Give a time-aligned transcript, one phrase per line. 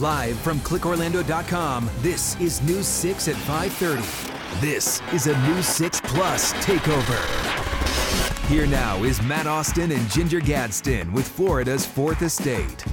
[0.00, 4.60] Live from clickorlando.com, this is News 6 at 5:30.
[4.60, 7.16] This is a News 6 Plus takeover.
[8.46, 12.84] Here now is Matt Austin and Ginger Gadsden with Florida's Fourth Estate.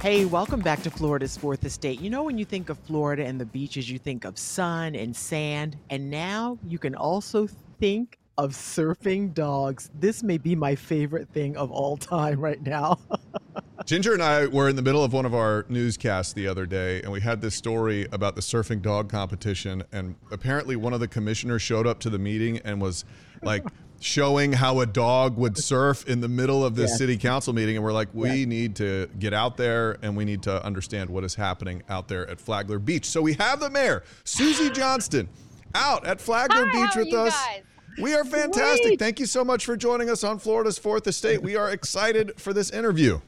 [0.00, 2.00] Hey, welcome back to Florida's Fourth Estate.
[2.00, 5.14] You know, when you think of Florida and the beaches, you think of sun and
[5.14, 7.46] sand, and now you can also
[7.78, 9.90] think of surfing dogs.
[10.00, 12.98] This may be my favorite thing of all time right now.
[13.86, 17.02] Ginger and I were in the middle of one of our newscasts the other day,
[17.02, 19.82] and we had this story about the surfing dog competition.
[19.92, 23.04] And apparently, one of the commissioners showed up to the meeting and was
[23.42, 23.64] like
[24.00, 26.98] showing how a dog would surf in the middle of this Yes.
[26.98, 27.76] city council meeting.
[27.76, 28.44] And we're like, we Yeah.
[28.46, 32.28] need to get out there and we need to understand what is happening out there
[32.28, 33.04] at Flagler Beach.
[33.06, 35.28] So we have the mayor, Suzie Johnston,
[35.74, 37.32] out at Flagler Hi, Beach how are with you us.
[37.32, 37.62] guys?
[38.00, 38.82] We are fantastic.
[38.86, 38.98] Great.
[38.98, 41.40] Thank you so much for joining us on Florida's Fourth Estate.
[41.42, 43.20] We are excited for this interview.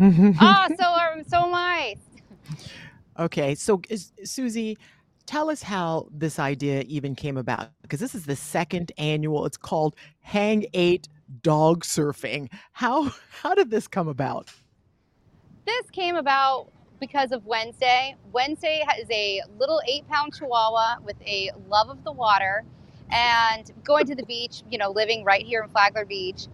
[0.00, 1.96] Oh, so um, so am I.
[3.18, 4.76] okay, so is, Suzie,
[5.26, 9.46] tell us how this idea even came about because this is the second annual.
[9.46, 11.08] It's called Hang Eight
[11.42, 12.50] Dog Surfing.
[12.72, 14.50] How how did this come about?
[15.66, 18.16] This came about because of Wednesday.
[18.32, 22.64] Wednesday is a little eight-pound Chihuahua with a love of the water,
[23.10, 24.62] and going to the beach.
[24.70, 26.46] You know, living right here in Flagler Beach.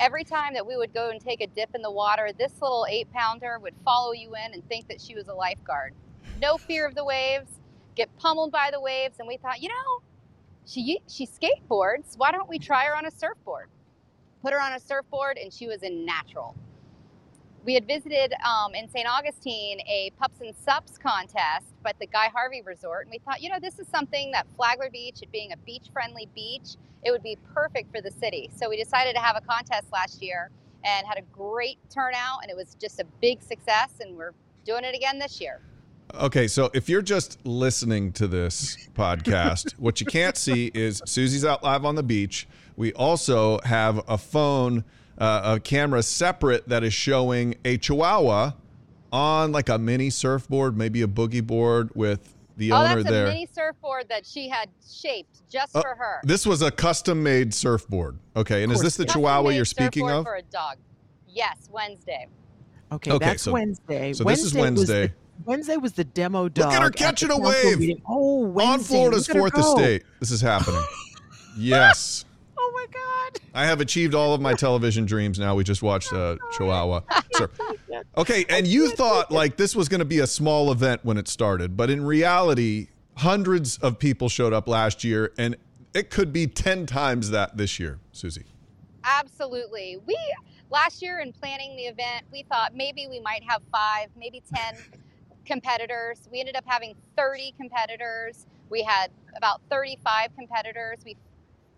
[0.00, 2.86] Every time that we would go and take a dip in the water, this little
[2.88, 5.92] eight-pounder would follow you in and think that she was a lifeguard.
[6.40, 7.50] No fear of the waves,
[7.96, 10.00] get pummeled by the waves, and we thought, you know,
[10.64, 12.16] she she skateboards.
[12.16, 13.68] Why don't we try her on a surfboard?
[14.40, 16.56] Put her on a surfboard, and she was a natural.
[17.62, 19.06] We had visited um, in St.
[19.06, 23.50] Augustine a pups and sups contest, but the Guy Harvey Resort, and we thought, you
[23.50, 27.36] know, this is something that Flagler Beach, it being a beach-friendly beach, it would be
[27.52, 28.50] perfect for the city.
[28.56, 30.50] So we decided to have a contest last year
[30.84, 34.32] and had a great turnout, and it was just a big success, and we're
[34.64, 35.60] doing it again this year.
[36.14, 41.44] Okay, so if you're just listening to this podcast, what you can't see is Suzie's
[41.44, 42.48] out live on the beach.
[42.76, 44.84] We also have a phone,
[45.20, 48.52] uh, a camera separate that is showing a Chihuahua
[49.12, 53.12] on like a mini surfboard, maybe a boogie board with the oh, owner that's a
[53.12, 53.26] there.
[53.28, 56.20] mini surfboard that she had shaped just Oh, for her.
[56.24, 58.18] This was a custom made surfboard.
[58.36, 60.24] Okay, and is this the Custom Chihuahua you're speaking surfboard of?
[60.24, 60.76] For a dog.
[61.28, 62.26] Yes, Wednesday.
[62.92, 64.12] Okay, Okay, that's so- Wednesday.
[64.12, 65.12] so this is was the- Wednesday.
[65.46, 66.66] Wednesday was the demo dog.
[66.66, 67.78] Look at her the catching a wave.
[67.78, 68.02] meeting.
[68.06, 68.72] Oh, Wednesday.
[68.72, 69.74] On Florida's Look at her fourth go.
[69.74, 70.02] estate.
[70.18, 70.84] This is happening.
[71.58, 72.24] yes.
[72.62, 73.40] Oh my God.
[73.54, 75.54] I have achieved all of my television dreams now.
[75.54, 77.00] We just watched uh, Chihuahua.
[77.32, 77.50] Sir.
[78.16, 81.28] Okay, and you thought like this was going to be a small event when it
[81.28, 85.56] started, but in reality, hundreds of people showed up last year, and
[85.94, 88.44] it could be 10 times that this year, Suzie.
[89.04, 89.98] Absolutely.
[90.06, 90.16] We
[90.70, 94.76] last year in planning the event, we thought maybe we might have five, maybe 10
[95.44, 96.28] competitors.
[96.32, 98.46] We ended up having 30 competitors.
[98.70, 101.00] We had about 35 competitors.
[101.04, 101.16] We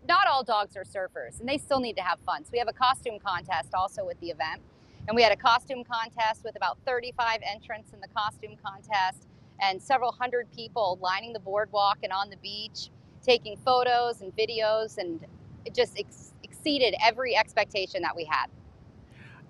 [0.07, 2.43] not all dogs are surfers and they still need to have fun.
[2.43, 4.61] So we have a costume contest also with the event.
[5.07, 9.27] And we had a costume contest with about 35 entrants in the costume contest
[9.61, 12.89] and several hundred people lining the boardwalk and on the beach
[13.21, 15.25] taking photos and videos and
[15.65, 18.47] it just ex- exceeded every expectation that we had.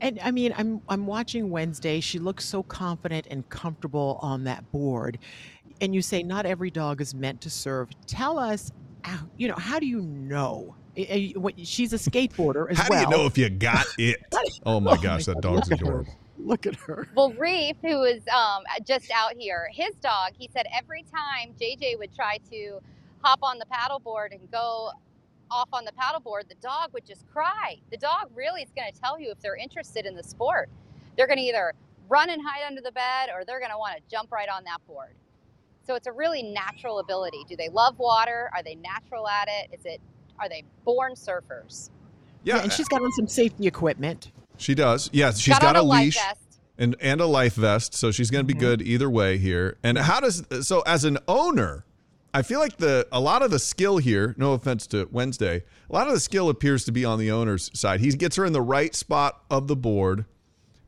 [0.02, 2.00] And I mean, I'm I'm watching Wednesday.
[2.00, 5.18] She looks so confident and comfortable on that board.
[5.82, 7.90] And you say not every dog is meant to serve.
[8.06, 8.72] Tell us,
[9.38, 10.76] you know, how do you know?
[10.96, 13.06] Eh, eh, what- She's a skateboarder as How well.
[13.06, 14.18] do you know if you got it?
[14.66, 16.14] Oh my gosh, that dog's Look at adorable.
[16.38, 17.08] Look at her.
[17.16, 22.00] Well, Reef, who was um, just out here, his dog, he said every time JJ
[22.00, 22.80] would try to
[23.22, 24.92] hop on the paddleboard and go
[25.52, 27.78] off on the paddleboard, the dog would just cry.
[27.92, 30.70] The dog really is going to tell you if they're interested in the sport.
[31.18, 31.74] They're going to either
[32.10, 34.64] run and hide under the bed or they're going to want to jump right on
[34.66, 35.14] that board.
[35.86, 37.44] So it's a really natural ability.
[37.48, 38.50] Do they love water?
[38.54, 39.78] Are they natural at it?
[39.78, 40.02] Is it
[40.40, 41.90] are they born surfers?
[42.44, 44.32] Yeah, and she's got on some safety equipment.
[44.58, 45.10] She does.
[45.14, 46.62] Yes, she's Got got, on a a life leash vest.
[46.78, 48.62] and and a life vest, so she's going to be mm-hmm.
[48.62, 49.78] good either way here.
[49.84, 51.86] And how does so as an owner
[52.36, 55.94] I feel like the a lot of the skill here, no offense to Wednesday, a
[55.94, 58.00] lot of the skill appears to be on the owner's side.
[58.00, 60.26] He gets her in the right spot of the board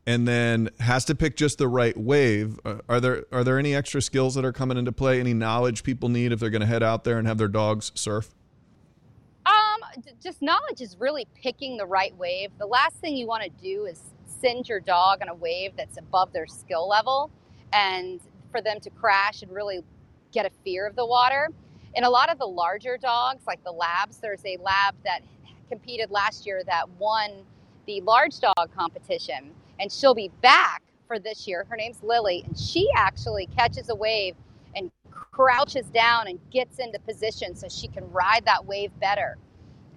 [0.07, 2.59] and then has to pick just the right wave.
[2.63, 5.19] Uh, are there are there any extra skills that are coming into play?
[5.19, 7.91] Any knowledge people need if they're going to head out there and have their dogs
[7.95, 8.29] surf?
[9.45, 12.51] Um, just knowledge is really picking the right wave.
[12.57, 13.99] The last thing you want to do is
[14.41, 17.31] send your dog on a wave that's above their skill level
[17.73, 18.19] and
[18.51, 19.81] for them to crash and really
[20.31, 21.49] get a fear of the water.
[21.95, 25.21] In a lot of the larger dogs, like the labs, there's a lab that
[25.69, 27.31] competed last year that won
[27.85, 31.65] the large dog competition, and she'll be back for this year.
[31.69, 34.35] Her name's Lily, and she actually catches a wave
[34.75, 39.37] and crouches down and gets into position so she can ride that wave better.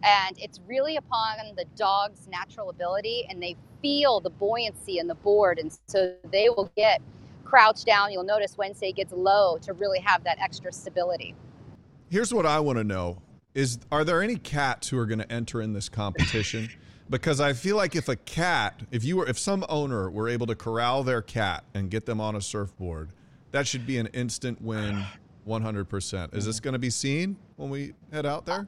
[0.03, 5.15] And it's really upon the dog's natural ability, and they feel the buoyancy in the
[5.15, 7.01] board, and so they will get
[7.45, 8.13] crouched down.
[8.13, 11.35] You'll notice Wednesday gets low to really have that extra stability.
[12.11, 13.23] Here's what I want to know:
[13.55, 16.69] Is are there any cats who are going to enter in this competition?
[17.11, 20.47] because I feel like if a cat, if you were, if some owner were able
[20.47, 23.11] to corral their cat and get them on a surfboard,
[23.51, 25.05] that should be an instant win,
[25.47, 26.35] 100%.
[26.35, 28.67] Is this going to be seen when we head out there?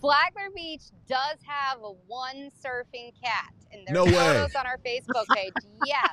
[0.00, 4.12] Flagler Beach does have a one surfing cat, and there's No way.
[4.12, 5.52] photos on our Facebook page.
[5.86, 6.08] yes,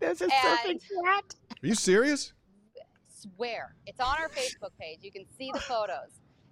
[0.00, 1.34] There's a And- surfing cat.
[1.62, 2.32] Are you serious?
[3.36, 4.98] swear it's on our Facebook page.
[5.00, 6.10] You can see the photos.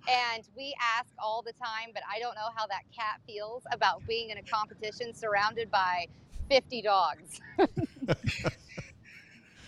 [0.09, 4.07] And we ask all the time, but I don't know how that cat feels about
[4.07, 6.07] being in a competition surrounded by
[6.51, 7.41] 50 dogs.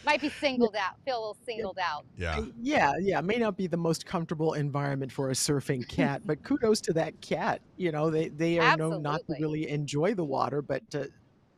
[0.04, 2.04] Might be singled out, feel a little singled out.
[2.18, 2.44] Yeah.
[2.60, 6.82] Yeah, yeah, may not be the most comfortable environment for a surfing cat, but kudos
[6.82, 7.62] to that cat.
[7.76, 11.08] You know, they they are known not to really enjoy the water, but to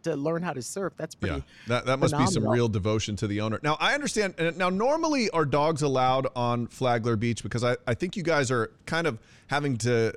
[0.07, 1.37] to learn how to surf, that's pretty.
[1.37, 3.61] Yeah, that, that must be some real devotion to the owner.
[3.63, 4.35] Now, I understand.
[4.39, 7.43] Uh, now, normally, are dogs allowed on Flagler Beach?
[7.43, 9.19] Because I, I think you guys are kind of
[9.49, 10.13] having to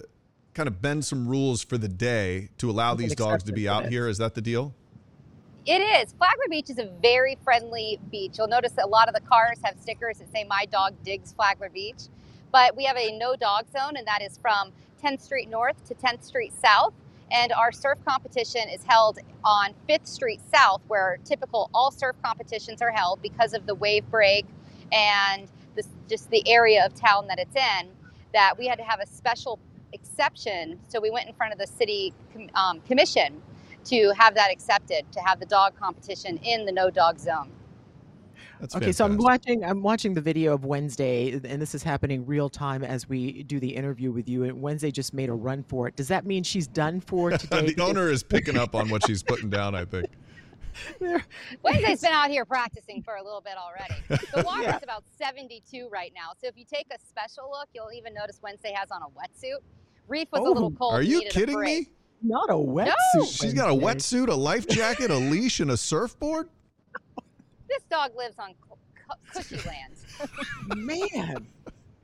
[0.53, 3.85] kind of bend some rules for the day to allow these dogs to be out
[3.85, 3.91] it.
[3.91, 4.07] here.
[4.07, 4.73] Is that the deal?
[5.65, 6.13] It is.
[6.13, 8.37] Flagler Beach is a very friendly beach.
[8.37, 11.33] You'll notice that a lot of the cars have stickers that say "My dog digs
[11.33, 12.03] Flagler Beach,"
[12.51, 14.71] but we have a no dog zone, and that is from
[15.03, 16.93] 10th Street North to 10th Street South.
[17.31, 22.81] And our surf competition is held on 5th Street South, where typical all surf competitions
[22.81, 24.45] are held because of the wave break
[24.91, 25.47] and
[26.09, 27.89] just the area of town that it's in.
[28.33, 29.59] That we had to have a special
[29.93, 32.13] exception, so we went in front of the city
[32.55, 33.41] um, commission
[33.85, 37.51] to have that accepted to have the dog competition in the no dog zone.
[38.59, 42.25] That's Okay, so I'm watching I'm watching the video of Wednesday, and this is happening
[42.25, 44.43] real time as we do the interview with you.
[44.43, 45.95] And Wednesday just made a run for it.
[45.95, 47.61] Does that mean she's done for today?
[47.61, 49.75] the Because owner is picking up on what she's putting down.
[49.75, 50.07] I think.
[51.63, 53.95] Wednesday's been out here practicing for a little bit already.
[54.33, 54.79] The water's Yeah.
[54.83, 58.71] about 72 right now, so if you take a special look, you'll even notice Wednesday
[58.75, 59.59] has on a wetsuit.
[60.07, 60.93] Reef was a little Oh, cold.
[60.93, 61.87] Are you kidding me?
[62.21, 62.93] Not a wetsuit.
[63.25, 66.49] She's got a wetsuit, a life jacket, a leash, and a surfboard.
[67.69, 69.95] This dog lives on cu- cu- cushy land.
[70.75, 71.47] Man,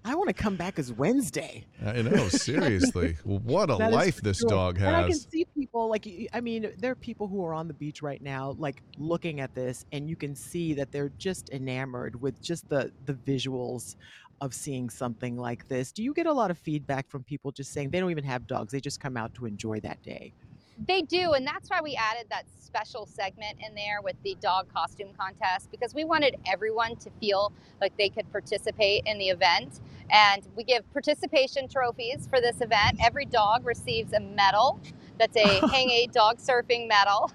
[0.04, 1.66] I want to come back as Wednesday.
[1.84, 3.18] I know, seriously.
[3.24, 4.50] What a That is life this sure.
[4.50, 7.68] dog And I can see people like I mean, there are people who are on
[7.68, 11.50] the beach right now, like looking at this, and you can see that they're just
[11.50, 13.96] enamored with just the the visuals
[14.42, 15.92] of seeing something like this.
[15.92, 18.46] Do you get a lot of feedback from people just saying they don't even have
[18.46, 20.34] dogs; they just come out to enjoy that day?
[20.78, 24.68] They do, and that's why we added that special segment in there with the dog
[24.74, 29.80] costume contest because we wanted everyone to feel like they could participate in the event.
[30.10, 33.00] And we give participation trophies for this event.
[33.02, 34.80] Every dog receives a medal
[35.18, 37.32] that's a Hang Eight Dog Surfing medal.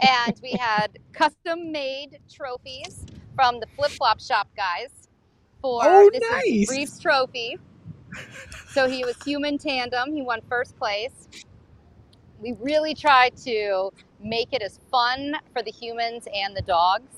[0.00, 3.04] And we had custom made trophies
[3.34, 5.08] from the flip flop shop guys
[5.60, 6.22] for Oh, this
[6.68, 6.98] nice.
[6.98, 7.58] trophy.
[8.68, 10.14] So he was human tandem.
[10.14, 11.28] He won first place
[12.44, 17.08] we really try to make it as fun for the humans and the dogs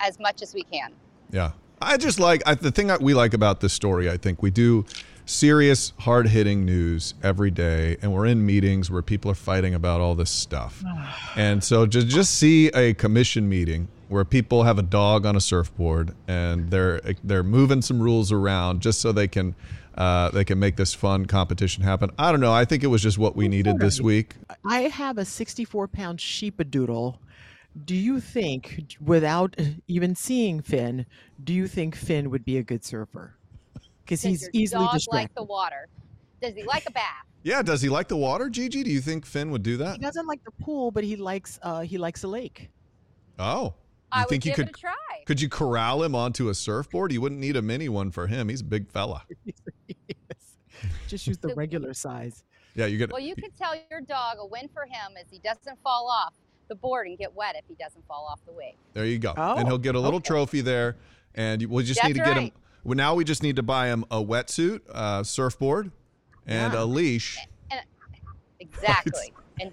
[0.00, 0.92] as much as we can.
[1.30, 1.52] Yeah.
[1.82, 4.08] I just like I, the thing that we like about this story.
[4.08, 4.86] I think we do
[5.26, 10.00] serious, hard hitting news every day, and we're in meetings where people are fighting about
[10.00, 10.82] all this stuff.
[11.36, 15.40] and so to just see a commission meeting where people have a dog on a
[15.40, 19.54] surfboard and they're they're moving some rules around just so they can
[19.96, 22.10] uh, they can make this fun competition happen.
[22.18, 22.52] I don't know.
[22.52, 24.34] I think it was just what we needed this week.
[24.64, 27.16] I have a 64 pound sheepadoodle.
[27.84, 29.56] Do you think, without
[29.88, 31.06] even seeing Finn,
[31.42, 33.34] do you think Finn would be a good surfer?
[34.04, 35.16] Because Does he's your easily dog distracted.
[35.16, 35.88] like the water?
[36.40, 37.24] Does he like a bath?
[37.44, 37.62] Yeah.
[37.62, 38.82] Does he like the water, Gigi?
[38.82, 39.96] Do you think Finn would do that?
[39.96, 42.68] He doesn't like the pool, but he likes uh, he likes a lake.
[43.38, 43.74] Oh.
[44.12, 44.94] I think would you could try.
[45.26, 47.12] could you corral him onto a surfboard?
[47.12, 48.48] You wouldn't need a mini one for him.
[48.48, 49.24] He's a big fella.
[49.88, 50.56] Yes.
[51.08, 52.44] Just use the So- regular size.
[52.74, 55.38] Yeah, you get Well, you could tell your dog a win for him is he
[55.38, 56.32] doesn't fall off
[56.68, 58.74] the board and get wet if he doesn't fall off the wing.
[58.94, 59.34] There you go.
[59.36, 60.28] Oh, and he'll oh, get a little okay.
[60.28, 60.96] trophy there.
[61.34, 62.50] And you- we just That's need to get him.
[62.84, 65.92] Well, now we just need to buy him a wetsuit, a surfboard,
[66.46, 66.82] and Yeah.
[66.82, 67.38] a leash.
[68.60, 69.32] Exactly.
[69.60, 69.72] and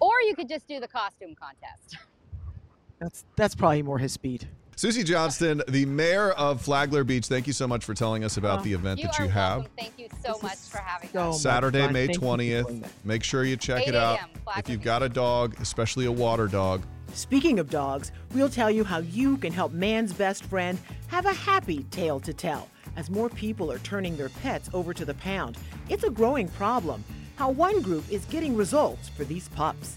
[0.00, 1.96] or you could just do the costume contest.
[3.00, 4.46] That's that's probably more his speed.
[4.76, 8.60] Suzie Johnston, the mayor of Flagler Beach, thank you so much for telling us about
[8.60, 8.62] Oh.
[8.62, 9.58] the event You that are you have.
[9.58, 9.72] welcome.
[9.78, 11.42] Thank you so This much for having so us.
[11.42, 11.86] Saturday.
[11.88, 12.88] May Thank you for doing 20th.
[13.04, 14.18] Make sure you check it out.
[14.44, 14.84] Flagler If you've Beach.
[14.84, 19.36] got a dog, especially a water dog, Speaking of dogs, we'll tell you how you
[19.38, 20.78] can help man's best friend
[21.08, 25.04] have a happy tale to tell as more people are turning their pets over to
[25.04, 25.58] the pound.
[25.88, 27.02] It's a growing problem.
[27.34, 29.96] How one group is getting results for these pups.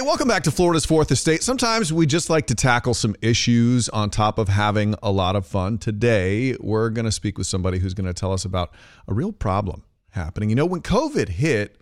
[0.00, 1.42] Hey, welcome back to Florida's Fourth Estate.
[1.42, 5.46] Sometimes we just like to tackle some issues on top of having a lot of
[5.46, 5.76] fun.
[5.76, 8.72] Today, we're going to speak with somebody who's going to tell us about
[9.06, 10.48] a real problem happening.
[10.48, 11.76] You know, when COVID hit,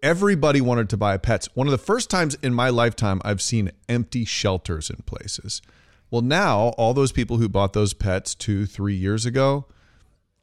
[0.00, 1.48] everybody wanted to buy pets.
[1.54, 5.60] One of the first times in my lifetime I've seen empty shelters in places.
[6.08, 9.66] Well, now all those people who bought those pets two, three years ago,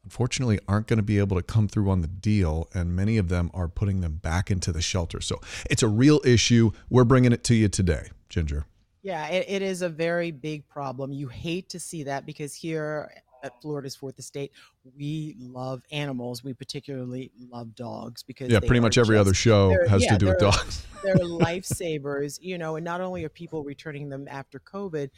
[0.07, 3.27] unfortunately aren't going to be able to come through on the deal and many of
[3.27, 5.19] them are putting them back into the shelter.
[5.19, 6.71] So it's a real issue.
[6.89, 8.65] We're bringing it to you today ginger.
[9.01, 11.11] Yeah, it, it is a very big problem.
[11.11, 13.11] You hate to see that because here
[13.43, 14.51] at Florida's Fourth Estate,
[14.97, 16.43] we love animals.
[16.43, 20.17] We particularly love dogs because yeah pretty much every just- other show has yeah, to
[20.17, 24.59] do with dogs they're lifesavers, you know, and not only are people returning them after
[24.59, 25.09] COVID,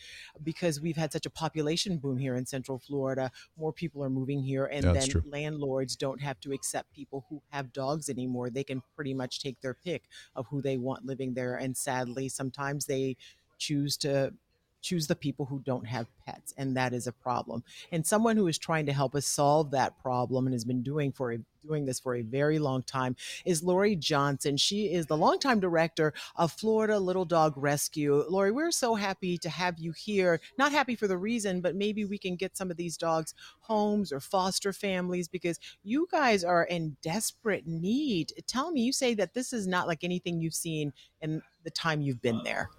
[0.44, 4.42] because we've had such a population boom here in Central Florida, more people are moving
[4.42, 8.50] here, and Yeah, then landlords don't have to accept people who have dogs anymore.
[8.50, 10.04] They can pretty much take their pick
[10.36, 13.18] of who they want living there, and sadly, sometimes they
[13.58, 14.34] choose to
[14.82, 18.48] choose the people who don't have pets and that is a problem and someone who
[18.48, 21.86] is trying to help us solve that problem and has been doing for a, doing
[21.86, 24.58] this for a very long time is Lori Johnson.
[24.58, 28.24] She is the longtime director of Florida Little Dog Rescue.
[28.30, 30.40] Lori, we're so happy to have you here.
[30.58, 34.12] Not happy for the reason, but maybe we can get some of these dogs homes
[34.12, 38.34] or foster families because you guys are in desperate need.
[38.48, 42.02] Tell me, you say that this is not like anything you've seen in the time
[42.02, 42.70] you've been uh, there.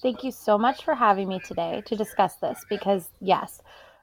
[0.00, 3.60] Thank you so much for having me today to discuss this because, yes,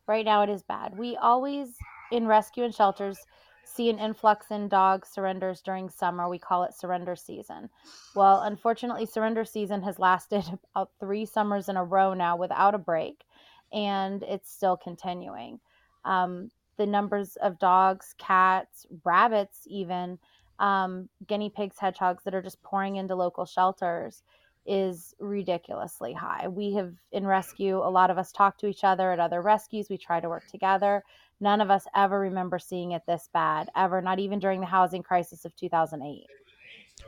[0.07, 0.97] right now it is bad.
[0.97, 1.69] We always,
[2.11, 3.17] in rescue and shelters,
[3.63, 6.27] see an influx in dog surrenders during summer.
[6.27, 7.69] We call it surrender season.
[8.13, 10.43] Well, unfortunately, surrender season has lasted
[10.75, 13.23] about three summers in a row now without a break,
[13.71, 15.61] and it's still continuing.
[16.03, 20.19] Um, the numbers of dogs, cats, rabbits, even
[20.59, 24.23] um, guinea pigs, hedgehogs that are just pouring into local shelters
[24.65, 26.47] is ridiculously high.
[26.47, 29.89] We have in rescue, a lot of us talk to each other at other rescues.
[29.89, 31.03] We try to work together.
[31.39, 35.03] None of us ever remember seeing it this bad, ever, not even during the housing
[35.03, 36.25] crisis of 2008.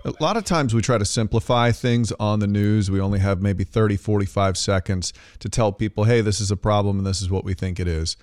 [0.06, 2.92] A lot of times we try to simplify things on the news.
[2.92, 6.98] We only have maybe 30, 45 seconds to tell people, hey, this is a problem
[6.98, 8.18] and this is what we think it is.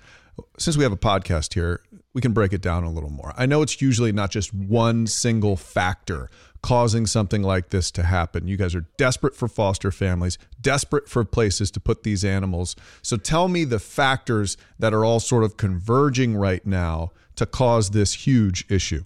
[0.57, 1.81] Since we have a podcast here,
[2.13, 3.33] we can break it down a little more.
[3.37, 6.29] I know it's usually not just one single factor
[6.65, 8.47] causing something like this to happen.
[8.47, 12.75] You guys are desperate for foster families, desperate for places to put these animals.
[13.03, 17.91] So tell me the factors that are all sort of converging right now to cause
[17.91, 19.03] this huge issue.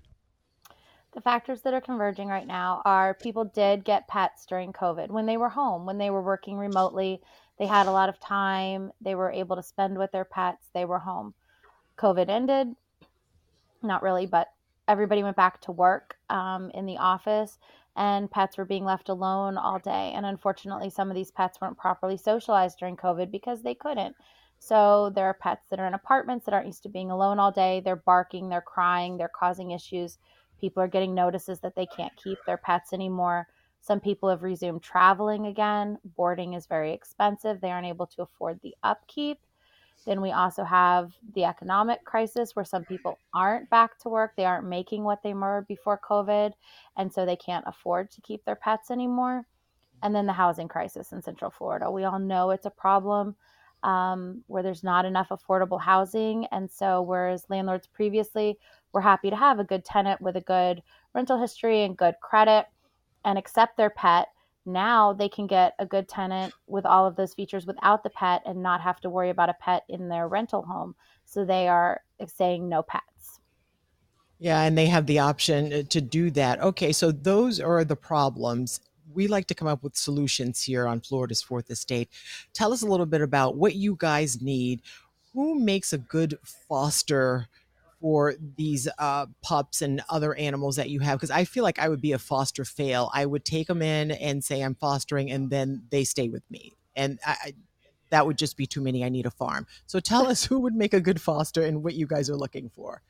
[1.12, 5.26] The factors that are converging right now are people did get pets during COVID when
[5.26, 7.20] they were home, when they were working remotely.
[7.58, 8.94] They had a lot of time.
[9.02, 10.70] They were able to spend with their pets.
[10.74, 11.34] They were home.
[11.98, 12.70] COVID ended.
[13.84, 14.48] Not really, but
[14.88, 17.58] everybody went back to work um, in the office,
[17.96, 20.14] and pets were being left alone all day.
[20.16, 24.16] And unfortunately, some of these pets weren't properly socialized during COVID because they couldn't.
[24.60, 27.52] So there are pets that are in apartments that aren't used to being alone all
[27.52, 27.82] day.
[27.84, 30.18] They're barking, they're crying, they're causing issues.
[30.60, 33.48] People are getting notices that they can't keep their pets anymore.
[33.82, 35.98] Some people have resumed traveling again.
[36.04, 37.62] Boarding is very expensive.
[37.62, 39.40] They aren't able to afford the upkeep.
[40.06, 44.34] Then we also have the economic crisis where some people aren't back to work.
[44.36, 46.54] They aren't making what they were before COVID.
[46.98, 49.46] And so they can't afford to keep their pets anymore.
[50.02, 51.92] And then the housing crisis in Central Florida.
[51.92, 53.36] We all know it's a problem
[53.84, 56.46] um, where there's not enough affordable housing.
[56.52, 58.58] And so, whereas landlords previously
[58.94, 60.82] were happy to have a good tenant with a good
[61.14, 62.66] rental history and good credit
[63.26, 64.30] and accept their pet,
[64.66, 68.42] now they can get a good tenant with all of those features without the pet
[68.46, 70.96] and not have to worry about a pet in their rental home.
[71.26, 73.40] So they are saying no pets.
[74.40, 76.62] Yeah, and they have the option uh, to do that.
[76.62, 78.80] Okay, so those are the problems.
[79.14, 82.10] We like to come up with solutions here on Florida's Fourth Estate.
[82.54, 84.82] Tell us a little bit about what you guys need.
[85.34, 87.48] Who makes a good foster
[88.02, 91.18] for these uh, pups and other animals that you have?
[91.18, 93.10] Because I feel like I would be a foster fail.
[93.14, 96.74] I would take them in and say I'm fostering, and then they stay with me,
[96.96, 97.54] and I,
[98.10, 99.04] that would just be too many.
[99.04, 99.68] I need a farm.
[99.86, 102.70] So tell us who would make a good foster and what you guys are looking
[102.76, 103.02] for.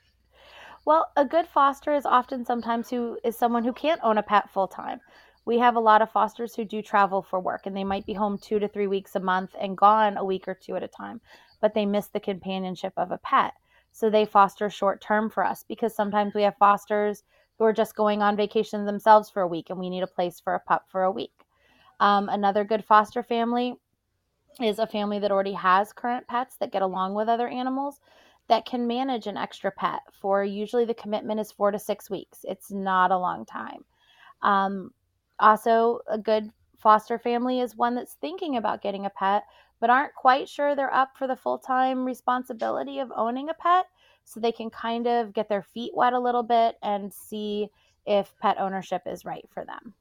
[0.85, 4.49] Well, a good foster is often sometimes who is someone who can't own a pet
[4.49, 5.01] full time.
[5.45, 8.13] We have a lot of fosters who do travel for work and they might be
[8.13, 10.87] home two to three weeks a month and gone a week or two at a
[10.87, 11.21] time,
[11.59, 13.53] but they miss the companionship of a pet.
[13.91, 17.23] So they foster short term for us because sometimes we have fosters
[17.57, 20.39] who are just going on vacation themselves for a week and we need a place
[20.39, 21.45] for a pup for a week.
[21.99, 23.75] Um, another good foster family
[24.61, 27.99] is a family that already has current pets that get along with other animals
[28.47, 32.39] that can manage an extra pet for usually the commitment is four to six weeks.
[32.43, 33.85] It's not a long time.
[34.41, 34.91] Um,
[35.39, 39.43] also, a good foster family is one that's thinking about getting a pet
[39.79, 43.85] but aren't quite sure they're up for the full time responsibility of owning a pet.
[44.25, 47.69] So they can kind of get their feet wet a little bit and see
[48.05, 49.93] if pet ownership is right for them.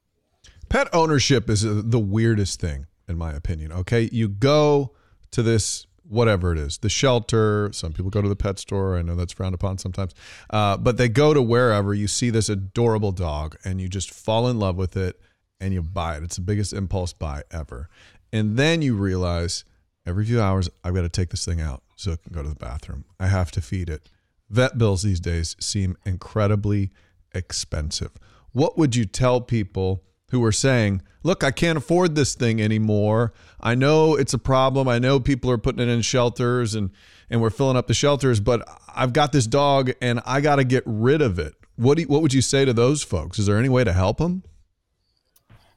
[0.69, 3.71] Pet ownership is uh, the weirdest thing, in my opinion.
[3.71, 4.09] Okay.
[4.11, 4.91] You go
[5.31, 9.01] to this whatever it is the shelter some people go to the pet store i
[9.03, 10.15] know that's frowned upon sometimes
[10.49, 14.47] uh, but they go to wherever you see this adorable dog and you just fall
[14.47, 15.21] in love with it
[15.61, 17.87] and you buy it it's the biggest impulse buy ever
[18.33, 19.63] and then you realize
[20.09, 22.49] every few hours, I've got to take this thing out so it can go to
[22.49, 23.05] the bathroom.
[23.19, 24.09] I have to feed it.
[24.49, 26.91] Vet bills these days seem incredibly
[27.33, 28.11] expensive.
[28.51, 33.33] What would you tell people who are saying, look, I can't afford this thing anymore.
[33.59, 34.87] I know it's a problem.
[34.87, 36.91] I know people are putting it in shelters and,
[37.29, 40.63] and we're filling up the shelters, but I've got this dog and I got to
[40.63, 41.53] get rid of it.
[41.75, 43.39] What, do you, what would you say to those folks?
[43.39, 44.43] Is there any way to help them?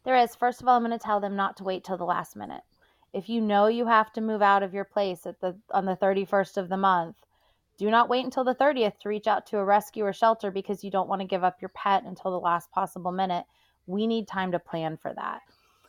[0.05, 0.35] There is.
[0.35, 2.63] First of all, I'm going to tell them not to wait till the last minute.
[3.13, 5.97] If you know you have to move out of your place at the on the
[5.97, 7.17] 31st of the month,
[7.79, 10.85] do not wait until the 30th to reach out to a rescue or shelter because
[10.85, 13.45] you don't want to give up your pet until the last possible minute.
[13.87, 15.41] We need time to plan for that.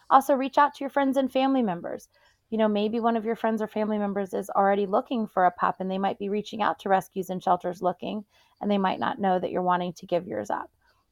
[0.09, 2.09] Also, reach out to your friends and family members.
[2.49, 5.51] You know, maybe one of your friends or family members is already looking for a
[5.51, 8.25] pup and they might be reaching out to rescues and shelters looking,
[8.62, 10.69] and they might not know that you're wanting to give yours up.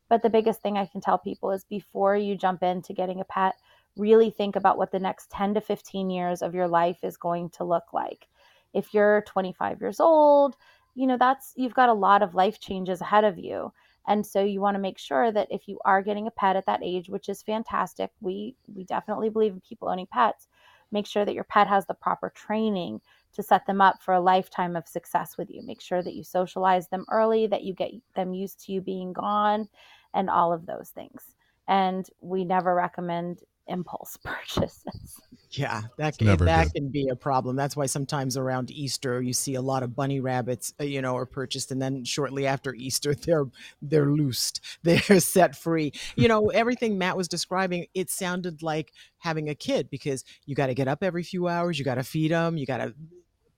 [0.09, 3.25] But the biggest thing I can tell people is before you jump into getting a
[3.25, 3.55] pet,
[3.97, 7.49] really think about what the next 10 to 15 years of your life is going
[7.51, 8.27] to look like.
[8.73, 10.55] If you're 25 years old,
[10.95, 13.71] you know, that's you've got a lot of life changes ahead of you.
[14.07, 16.65] And so you want to make sure that if you are getting a pet at
[16.65, 20.47] that age, which is fantastic, we we definitely believe in people owning pets,
[20.91, 23.01] make sure that your pet has the proper training
[23.33, 25.61] to set them up for a lifetime of success with you.
[25.63, 29.13] Make sure that you socialize them early, that you get them used to you being
[29.13, 29.69] gone,
[30.13, 31.35] and all of those things.
[31.67, 33.39] And we never recommend
[33.71, 35.19] impulse purchases.
[35.51, 36.73] Yeah, that can, that good.
[36.73, 37.57] can be a problem.
[37.57, 41.17] That's why sometimes around Easter you see a lot of bunny rabbits, uh, you know,
[41.17, 43.45] are purchased, and then shortly after Easter they're
[43.81, 45.91] they're loosed, they're set free.
[46.15, 50.67] You know, everything Matt was describing, it sounded like having a kid because you got
[50.67, 52.93] to get up every few hours, you got to feed them, you got to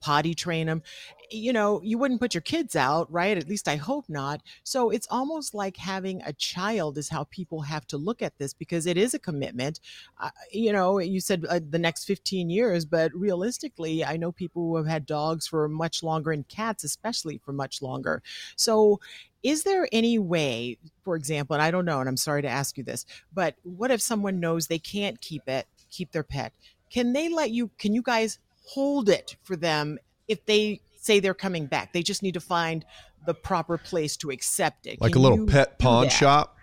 [0.04, 0.84] potty train them.
[1.32, 3.38] You know, you wouldn't put your kids out, right?
[3.38, 4.42] At least I hope not.
[4.64, 8.54] So it's almost like having a child is how people have to look at this
[8.54, 9.80] because it is a commitment.
[10.20, 14.64] Uh, you know, you said uh, the next 15 years, but realistically, I know people
[14.64, 18.22] who have had dogs for much longer and cats, especially for much longer.
[18.58, 19.00] So
[19.42, 22.78] is there any way, for example, and I don't know, and I'm sorry to ask
[22.78, 26.54] you this, but what if someone knows they can't keep it, keep their pet?
[26.90, 29.98] Can they let you, can you guys hold it for them
[30.28, 31.94] if they say they're coming back.
[31.94, 32.86] They just need to find
[33.26, 35.00] the proper place to accept it.
[35.02, 36.58] Like Can a little pet pawn shop.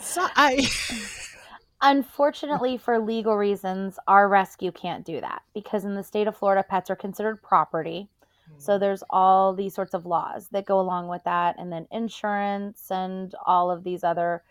[0.00, 0.68] so, I
[1.86, 6.64] Unfortunately, for legal reasons, our rescue can't do that because in the state of Florida,
[6.66, 8.08] pets are considered property.
[8.56, 8.80] So hmm.
[8.80, 13.34] there's all these sorts of laws that go along with that, and then insurance and
[13.46, 14.42] all of these other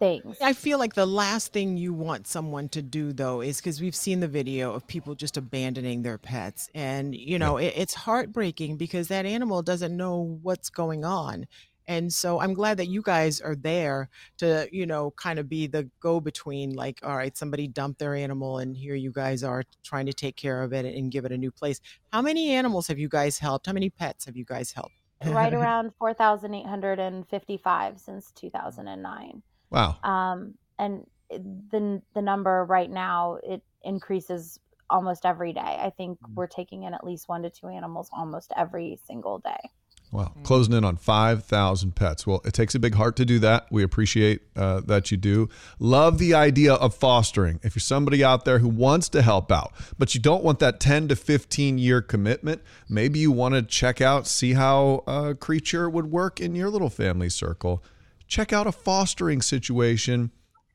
[0.00, 0.38] things.
[0.40, 3.94] I feel like the last thing you want someone to do, though, is because we've
[3.94, 6.68] seen the video of people just abandoning their pets.
[6.74, 11.46] And, you know, it, it's heartbreaking because that animal doesn't know what's going on.
[11.86, 14.08] And so I'm glad that you guys are there
[14.38, 18.14] to, you know, kind of be the go between like, all right, somebody dumped their
[18.14, 21.32] animal and here you guys are trying to take care of it and give it
[21.32, 21.80] a new place.
[22.12, 23.66] How many animals have you guys helped?
[23.66, 24.94] How many pets have you guys helped?
[25.26, 29.42] right around 4,855 since 2009.
[29.70, 29.96] Wow.
[30.02, 35.60] Um, and the, the number right now, it increases almost every day.
[35.80, 36.34] I think Mm.
[36.34, 39.70] we're taking in at least one to two animals almost every single day.
[40.12, 40.32] Wow.
[40.42, 42.26] Closing in on 5,000 pets.
[42.26, 43.68] Well, it takes a big heart to do that.
[43.70, 45.48] We appreciate uh, that you do.
[45.78, 47.60] Love the idea of fostering.
[47.62, 50.80] If you're somebody out there who wants to help out, but you don't want that
[50.80, 55.88] 10 to 15 year commitment, maybe you want to check out, see how a creature
[55.88, 57.84] would work in your little family circle.
[58.30, 60.30] Check out a fostering situation.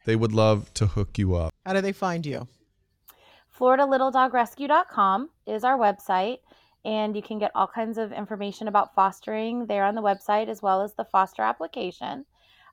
[0.05, 1.53] They would love to hook you up.
[1.65, 2.49] How do they find you?
[3.57, 6.39] FloridaLittleDogRescue.com is our website,
[6.83, 10.61] and you can get all kinds of information about fostering there on the website as
[10.61, 12.25] well as the foster application.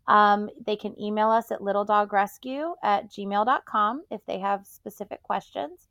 [0.08, 5.86] Um, they can email us at littledogrescue at gmail.com if they have specific questions.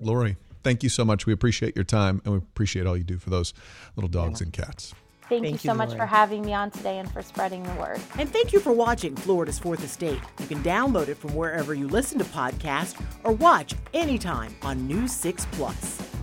[0.00, 1.24] Lori, thank you so much.
[1.24, 3.54] We appreciate your time and we appreciate all you do for those
[3.94, 4.92] little dogs and cats.
[5.28, 6.00] Thank, you Thank so you, much Lori.
[6.00, 8.00] for having me on today and for spreading the word.
[8.18, 10.20] And thank you for watching Florida's Fourth Estate.
[10.38, 15.12] You can download it from wherever you listen to podcasts or watch anytime on News
[15.12, 16.13] 6 Plus.